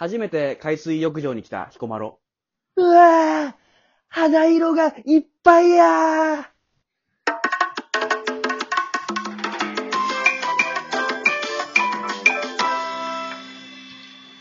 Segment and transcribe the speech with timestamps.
[0.00, 2.20] 初めて海水浴場に来た彦摩呂。
[2.76, 3.54] うわぁ、
[4.06, 6.44] 肌色がいっぱいやー。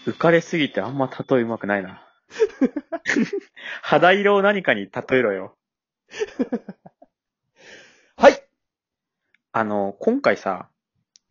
[0.06, 2.08] 浮かれすぎてあんま例えうまくないな。
[3.82, 5.58] 肌色を何かに例えろよ。
[8.16, 8.44] はい
[9.54, 10.70] あの、今回さ、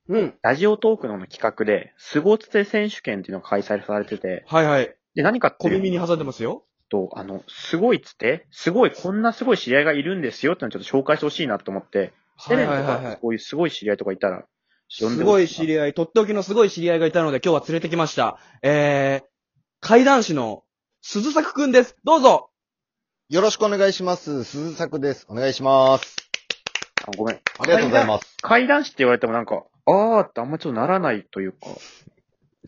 [0.09, 0.35] うん。
[0.43, 4.97] ラジオトークの企画で、スゴツテ選手権っていうのが開催されてて、はいはい。
[5.15, 6.65] で、何かっていう小耳に挟んでますよ。
[6.89, 14.45] と、あの、すごいっつって、すごい、こんなすごい知り合いがいるんですよってのをちょっと紹介してほしいなと思って、セレンとか、こういうすごい知り合いとかいたら、
[15.01, 18.39] 呼んすでごい知り合い、とっておきのすごい知り合いがいたので今日は連れてきました。
[18.63, 19.27] えー、
[19.81, 20.63] 怪談師の
[21.03, 21.97] 鈴作くんです。
[22.05, 22.51] どうぞ
[23.29, 24.45] よろしくお願いします。
[24.45, 25.27] 鈴作です。
[25.29, 26.17] お願いします。
[27.05, 27.37] あごめん。
[27.37, 28.37] ありがとうございます。
[28.43, 31.59] 怪談師って言われてもなんか、あーってあんまちょっとならないというか、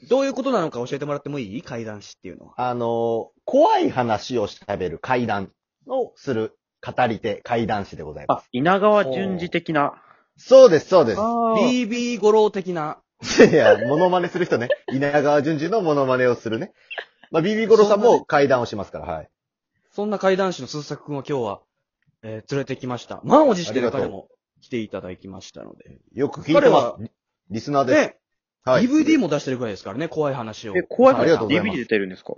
[0.08, 1.62] どういうことなのか教えてもらってもいい？
[1.62, 2.54] 怪談師っていうのは。
[2.56, 5.50] あのー、怖い話を喋る怪談
[5.86, 8.44] をする語り手、怪談師でございます。
[8.44, 10.00] あ、稲川淳二的な。
[10.36, 11.20] そうです、そうです。
[11.20, 12.98] あー BB 五郎的な。
[13.50, 14.68] いや、モノマネする人ね。
[14.92, 16.72] 稲川淳二のモノマネをするね。
[17.32, 19.28] まあ、ビビゴロさんも怪談をしますから、はい。
[19.90, 21.60] そんな怪談師の鈴作くんを今日は、
[22.22, 23.20] えー連れてきました。
[23.24, 24.28] 満を持してありがとう彼も
[24.60, 25.98] 来ていただきましたので。
[26.14, 27.10] よく聞いて彼はます。
[27.50, 28.00] リリスナーです。
[28.00, 28.16] で、
[28.64, 28.84] はい。
[28.84, 30.76] DVD も出してるくらいですからね、怖い話を。
[30.76, 32.34] え、怖いありがとうございます DVD 出てるんですか？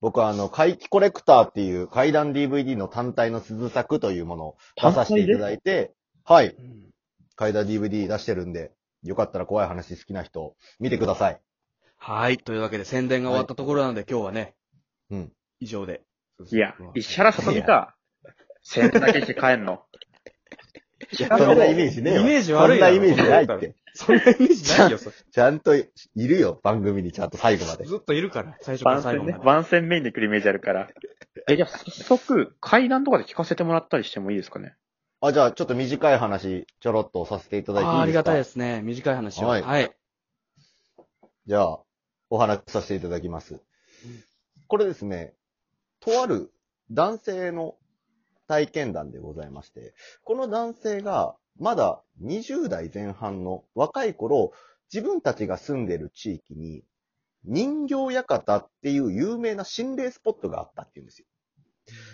[0.00, 5.92] 僕はあの、怪奇コレクターっていう怪談 DVD の単体の鈴作というものを出させていただいて、
[6.24, 6.48] はい。
[6.48, 6.88] うん
[7.36, 8.72] 怪談 DVD 出してるんで、
[9.04, 11.40] よかったら怖い話好きな人、見てください。
[11.96, 12.38] はい。
[12.38, 14.56] というわけで宣伝が終わったところなので、今日はね、
[15.08, 15.32] うん。
[15.60, 16.02] 以上で。
[16.50, 17.94] いや、石原さとみか。
[18.64, 19.84] 宣伝だけして帰んの。
[21.16, 22.20] そんなイメージねえよ。
[22.22, 23.76] イメージ悪いなそんなイメージないって。
[23.98, 27.84] そんなイメージないよ、それ ちゃんといるよ、番組にちゃんと最後まで。
[27.84, 29.38] ずっといるから、最初から番宣ね最後ま。
[29.38, 29.44] で。
[29.44, 30.88] 番宣メインで来るイメージあるから。
[31.48, 34.76] え、じゃあ早速、階段とかで聞かせてもらったりしてもいいですかね？
[35.20, 37.98] あ、じゃあちょっと短い話、ちょろっとさせていただいていいですか？
[37.98, 38.82] あーありがたいですね。
[38.82, 39.48] 短い話を。
[39.48, 39.90] はいはい。
[41.46, 41.80] じゃあ、
[42.30, 43.60] お話しさせていただきます。
[44.68, 45.34] これですね、
[46.00, 46.52] とある
[46.92, 47.76] 男性の
[48.46, 49.94] 体験談でございまして、
[50.24, 54.52] この男性がまだ20代前半の若い頃、
[54.92, 56.82] 自分たちが住んでる地域に
[57.44, 61.26] 人形館っていう有名な心霊スポットがあったっていうんですよ。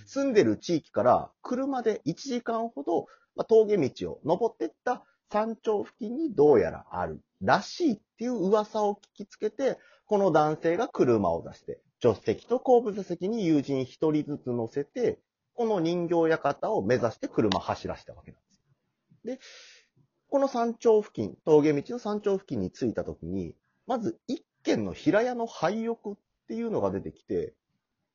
[0.07, 15.19] 住んでる地域から車で1時間ほど、まあ、峠道を登っていった山頂付近にどうやらあるらしいっていう噂を聞きつけて、この男性が車を出して、助手席と後部座席に友人一人ずつ乗せて、
[15.55, 18.54] この人形館を目指して車走らせたわけなんです。
[19.25, 19.41] で、
[20.29, 23.55] この山頂付近、峠道の山頂付近に着いた時に、
[23.87, 26.19] まず一軒の平屋の廃屋っ
[26.49, 27.55] ていうのが出てきて、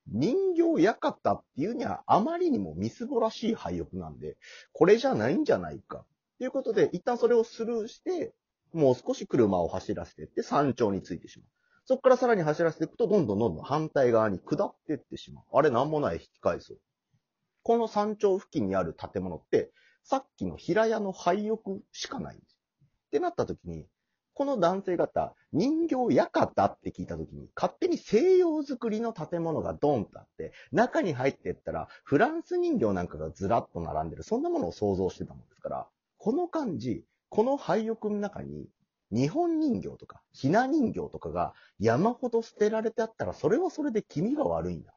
[0.07, 4.37] 人形館っていうにはあまりにもみすぼらしい廃屋なんで、
[4.73, 6.05] これじゃないんじゃないか。
[6.39, 8.33] ということで、一旦それをスルーして、
[8.73, 11.47] もう少し車を走らせていって山頂に着いてしまう。
[11.85, 15.43] そこからさらに走らせていくと、どんどんどんどん反対側に下っていってしまう。
[15.53, 16.77] あれなんもない引き返そう。
[17.63, 19.71] この山頂付近にある建物って、
[20.09, 21.59] さっきの平屋の廃屋
[21.91, 22.57] しかないんです。
[23.09, 23.85] ってなった時に、
[24.33, 35.87] この男性方、人形館って聞いた時に、勝手に西洋作りの建物がドンとあって、中に入っていったら、フランス人形なんかがずらっと並んでる、そんなものを想像してたもんですから、
[36.17, 38.67] この感じ、この廃屋の中に、
[39.11, 44.95] 日本人形とか、ひな人形とかが山ほど捨てられてあったら、それはそれで気味が悪いんだ。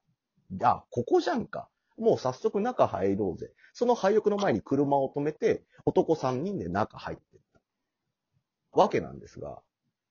[0.62, 1.69] あ、ここじゃんか。
[1.98, 3.53] もう早速中入ろうぜ。
[3.72, 7.60] その廃屋の前に車を止めて、男3人で中入ってった。
[8.72, 9.60] わけなんですが、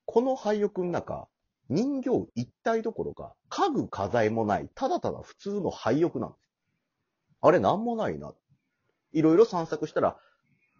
[0.05, 1.27] この廃屋の中、
[1.69, 6.41] 人形一体どころか、家具家財もない、ただただ普通の廃屋なんです。
[7.41, 8.33] あれなんもないな。
[9.13, 10.17] いろいろ散策したら、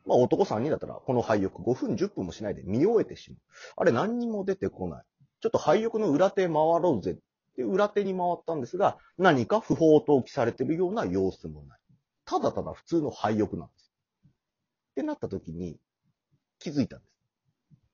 [0.06, 3.40] まあ男3人だったら、この廃屋5分10分もしないで見終えてしまう。
[3.78, 5.06] あれ何にも出てこない。
[5.41, 7.16] ちょっと廃屋の裏手回ろうぜっ
[7.56, 11.80] で裏手に回ったんですが、何か不法投棄されてるような様子もない。
[12.26, 13.92] ただただ普通の廃屋なんです。
[14.92, 15.78] ってなった時に
[16.59, 17.12] 気づいたんです。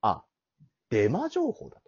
[0.02, 0.24] あ、
[0.90, 1.82] デマ情報だと。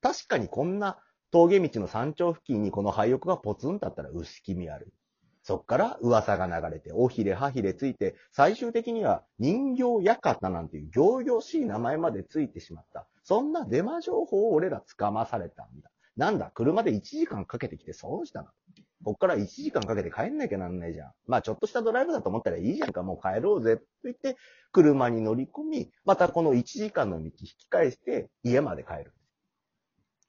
[0.00, 0.98] 確かにこんな
[1.30, 4.92] 峠道の山頂付近にこの廃屋がポツンとあったら薄気味ある。
[5.42, 13.06] そっから噂が流れて、おひれはひれついて、最終的には人形館なんていう行々しい名前までついてしまった。
[13.22, 15.90] そんなデマ情報を俺ら捕まされたんだ。
[16.18, 18.52] なんだ、車で1時間かけてきて損したな。
[19.04, 21.12] こっから1時間かけて帰んなきゃなんないじゃん。
[21.28, 23.76] まあちょっとしたドライブだと思ったらいいじゃんか、もう帰ろうぜ。
[23.76, 24.36] と言って、
[24.72, 29.14] 車に乗り込み、またこの1時間の道引き返して家まで帰る。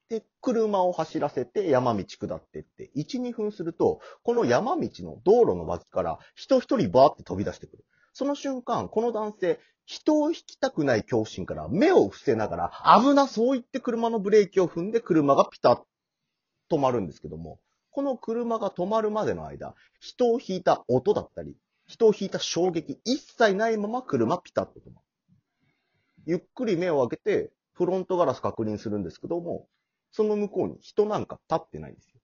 [0.09, 7.85] で、車を走らせて山道下ってって、1、2分すると、この山道の道路の脇から人一人バーって飛び出してくる。
[8.19, 15.75] その瞬間、この男性、人を引きたくない恐怖心から目を伏せながら、危なそう言って車のブレーキを踏んで車がピタッ
[16.67, 17.61] と止まるんですけども、
[17.91, 21.55] この車が止まるまでの間、人を引いた音だったり、
[21.87, 25.07] 人を引いた衝撃、一切ないまま車ピタッと止まる。
[26.25, 29.69] ゆっくり目を開けて、フロントガラス確認するんですけども、
[30.11, 32.18] その向こうに人なんか立ってないんですよ。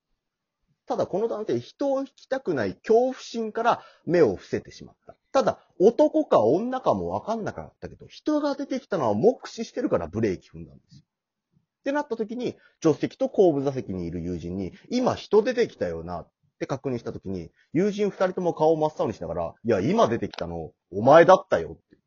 [0.88, 5.16] ただこの男性、人を引きたくない恐怖心から目を伏せてしまった。
[5.32, 11.02] ただ、男か女かもわかんなかったけど、人が出てきたのは目視してるからブレーキ踏んだんですよ。
[11.02, 16.30] ってなった時に、助手席と後部座席にいる友人に、今人出てきたよなっ
[16.60, 21.98] て確認した時に、友人二人とも顔を真っ青にしながら、いや、今出てきたの、お前だったよって。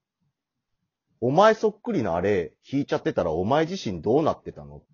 [1.20, 4.76] お前そっくりなあれ、引いちゃってたらお前自身どうなってたの？
[4.76, 4.86] って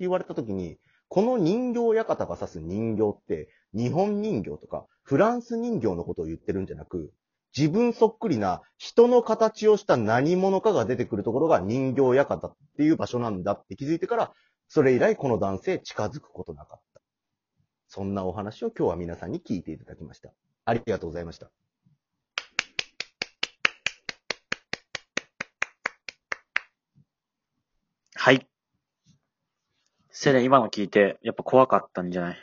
[0.00, 0.78] 言われた時に、
[1.14, 7.12] この人形館が指す人形って、日本人形とかフランス人形のことを言ってるんじゃなく、
[7.56, 14.32] 自分そっくりな人の形をした何者かが出てくるところが人形館っていう場所なんだって気づいてから、
[14.66, 17.00] それ以来この男性近づくことなかった。
[17.86, 20.32] そんなお話を今日は皆さんに聞いていただきました。
[20.64, 21.48] ありがとうございました。
[28.16, 28.48] はい。
[30.24, 32.38] セレン今の聞いて、やっぱ怖かったんじゃない？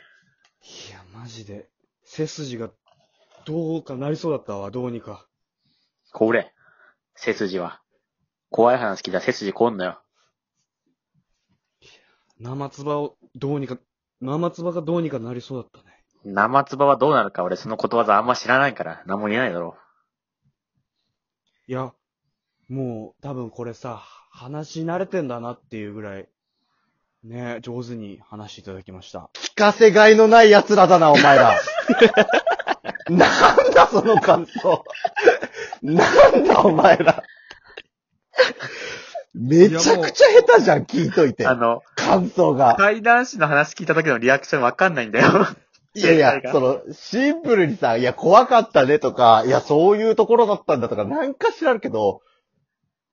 [0.88, 1.68] いや、マジで。
[2.04, 2.70] 背筋が、
[3.44, 5.26] どうかなりそうだったわ、どうにか。
[6.12, 6.52] これ。
[7.16, 7.82] 背筋は。
[8.50, 10.00] 怖い話聞いたら背筋こんのよ。
[12.38, 13.76] 生唾を、どうにか、
[14.20, 16.04] 生唾がどうにかなりそうだったね。
[16.24, 19.76] 生唾はどうなるか俺そのことわざあんま知らないから、何も言えないだろ
[21.66, 21.92] いや、
[22.68, 24.00] もう、多分これさ、
[24.30, 26.28] 話し慣れてんだなっていうぐらい、
[27.24, 29.30] ね、上手に話していただきました。
[29.34, 31.60] 聞かせがいのない奴らだな、お前ら。
[33.08, 34.84] なんだ、その感想。
[35.82, 37.22] なんだ、お前ら。
[39.34, 41.48] めちゃくちゃ下手じゃん、聞いといてう。
[41.48, 41.54] あ。
[41.54, 42.74] の、感想が。
[42.74, 45.46] 怪談師の話聞いた時のリアクションわかんないんだよ。
[45.94, 52.20] いやいやその、シンプルにさ、いや、怖かったねとか、いや、そういうところだったんだとか、なんか知らんけど、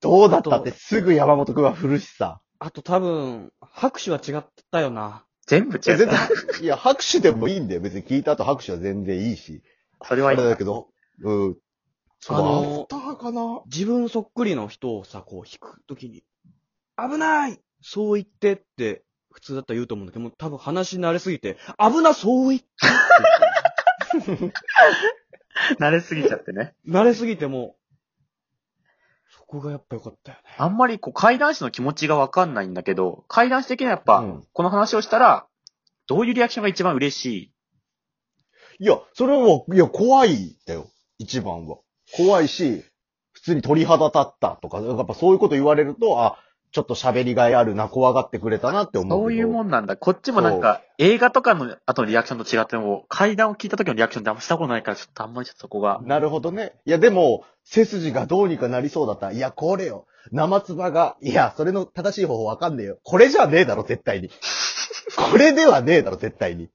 [0.01, 2.41] どうだったってすぐ山本くんは振るしさ。
[2.59, 5.25] あと多分、拍手は違ったよな。
[5.47, 6.11] 全部違いや、全う。
[6.11, 7.81] 然、いや、拍手でもいいんだよ。
[7.81, 9.63] 別に聞いた後拍手は全然いいし。
[9.99, 10.89] あそれはいいれだけど、
[11.23, 11.57] うん。
[12.19, 13.61] そう、あのアフターかな？
[13.65, 16.23] 自分そっくりの人をさ、こう引くときに、
[16.97, 22.67] 危ないそう言ってって、普通だったら言うと思うんだけど、もう多分話慣れすぎて、危なそう言って
[24.33, 24.53] って
[25.79, 26.75] 慣れすぎちゃってね。
[26.87, 27.78] 慣れすぎてもう、
[29.31, 30.55] そこがやっぱ良かったよね。
[30.57, 35.47] あんまりこう怪談師の気持ちがわかんないんだけど、怪談師的にはやっぱ、うんこの話をしたら、
[36.07, 37.25] どういうリアクションが一番嬉し
[38.79, 38.85] い？
[38.85, 40.89] いや、それはもう、いや、怖いだよ。
[41.19, 41.77] 一番は。
[42.15, 42.83] 怖いし、
[43.33, 46.39] 普通に鳥肌立ったとか、やっぱそういうこと言われると、あ、
[46.71, 49.19] ちょっと喋りがいあるな、怖がってくれたなって思う。
[49.19, 49.97] そういうもんなんだ。
[49.97, 55.99] こっちもなんか、映画とかの後のリアクションと違っても、怪談を聞いた時のリアクションってあんましたことないから、ちょっとあんまりちょっとそこが。
[56.03, 56.73] なるほどね。
[56.85, 59.31] いや、でも、背筋がどうにかなりそうだった。
[59.31, 60.05] いや、これよ。
[60.31, 62.99] 生唾が、いや、それの正しい方法わかんねえよ。
[63.03, 64.29] これじゃねえだろ、絶対に。
[65.31, 66.69] これではねえだろ、絶対に。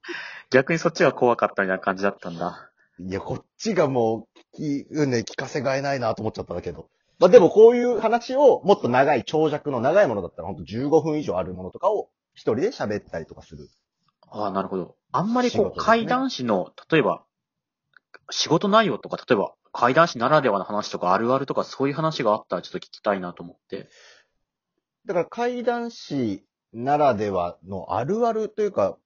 [0.51, 2.69] 逆にそっちが怖かったみたいな感じだったんだ。
[2.99, 6.87] いや、こっちがもう、聞き、うんね、聞かせがえないなと思っちゃったんだけど。
[7.19, 13.69] まあでもこういう話を、もっと長い、長尺の長いものだったら、ほんと15分以上あるものとかを、一人で喋ったりとかする。
[14.29, 14.95] ああ、なるほど。
[15.11, 17.23] あんまりこう、怪談師の、例えば、
[18.31, 23.87] 仕事内容とか、例えば、怪談師ならではの話とか、あるあるとか、そういう話があったらちょっと聞きたいなと思って。
[25.05, 28.97] だから怪談師ならではのあるあるというか、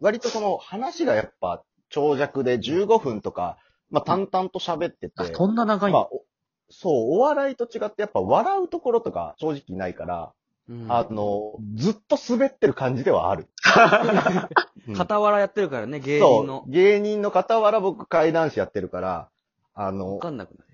[0.00, 3.56] 割とその話がやっぱ長尺で15分とか、
[3.90, 6.24] まあ淡々と喋ってて、あ、そんな長いまあ、お
[6.70, 10.32] そう、お笑いと違ってやっぱ笑うところとか正直ないから、
[10.68, 13.48] うんあの、ずっと滑ってる感じではある。
[14.88, 16.70] うん傍らやってるからね、芸そ人のう、。
[16.70, 19.28] 芸人の傍ら僕怪談師やってるから、
[19.74, 20.64] あわのか、んなくなる。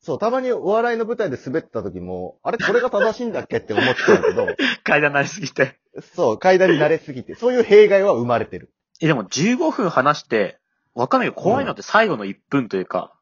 [0.00, 4.46] そう、たまにお笑いの舞台で滑った時も、あれこれが正しいんだっけって思ってたけど、
[4.84, 5.78] 怪談になりすぎて。
[6.14, 8.70] そう、階段に慣れすぎて、そういう弊害は生まれてる。
[9.00, 10.58] え、でも15分話して、
[10.94, 13.15] わかんないけど、怖いのって最後の1分というか、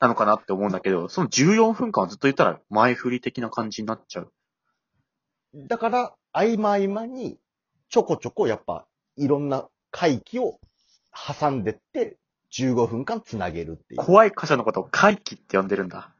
[0.00, 4.32] なのかなって思うんだけど、その14分間はずっと言ったら前振り的な感じになっちゃう。
[5.54, 7.38] だから、合間合間に、
[7.88, 8.86] ちょこちょこやっぱ、
[9.16, 10.58] いろんな回帰を
[11.38, 12.18] 挟んでって、
[12.52, 14.00] 15分間つなげるっていう。
[14.00, 16.12] 怖い箇所のことを怪奇って呼んでるんだ。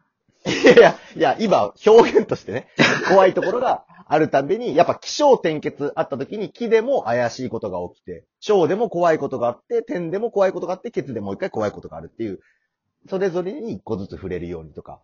[0.47, 2.69] いやいや、いや、今、表現としてね、
[3.09, 12.41] 怖いところがあるたびに、やっぱ気象転結あった時に気でも怪しいことが起きて、小でも怖いことがあって、点でも怖いことがあって、ケツでもう一回怖いことがあるっていう、
[13.09, 15.03] それぞれに一個ずつ触れるようにとか、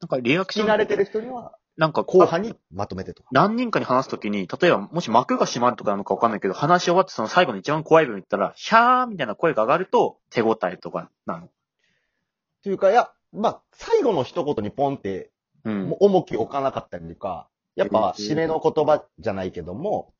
[0.00, 3.30] なんかリアクション慣れてる人にはなんか後半にまとめてとか。
[3.32, 11.48] 何人かに話すときに、例えば、もし幕が閉まるとかなのかわかんないけど、話し終わってその最後の一番怖い部分言ったら、ヒャーみたいな声が上がると、手応えとかなの。
[12.62, 15.30] というか、いや、まあ、最後の一言にポンって、
[15.64, 15.96] うん。
[16.00, 20.12] 重き置かなかったりとか、やっぱ、締めの言葉じゃないけども、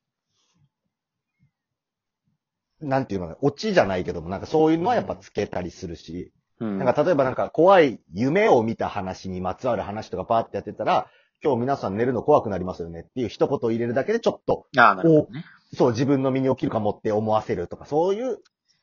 [2.80, 6.78] なんていうのかな、オチじゃないけども、なんかそういうのはやっぱつけたりするし、うん。
[6.78, 11.08] なんか例えばなんか怖い夢を見た話にまつわる話とかパーってやってたら、
[11.42, 15.44] 今日皆さん寝るの怖くなりますよねっていう一言を入れるだけでちょっと、ああ、なるほどね。
[15.74, 18.38] そう自分の身に起きるかもって思わせるとか、そういう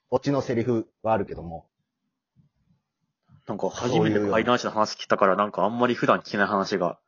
[0.10, 1.67] オチのセリフはあるけども、
[3.48, 7.00] なんか初めて怪談師の話聞いたから、なんかあんまり普段聞けない話が。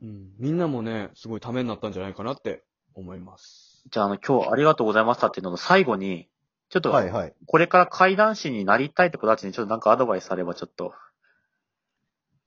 [0.00, 0.30] うん。
[0.38, 2.62] みんなもね、すごいためになったんじゃないかなって
[2.94, 3.82] 思います。
[3.90, 6.28] じゃあ、あの、今日ありがとうございましたっていうのの最後に、
[6.70, 7.34] ちょっと、はいはい。
[7.46, 10.94] これから怪談師になりたいって子たちにちょっとなんかアドバイスあればちょっと。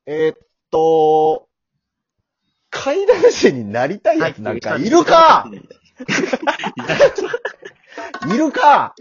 [0.06, 0.38] えーっ
[0.72, 1.48] と、
[2.70, 5.46] 怪談師になりたいやつなんかいるか？
[8.34, 8.96] いるか？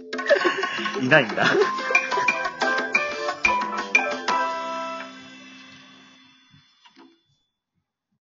[1.02, 1.44] いないんだ。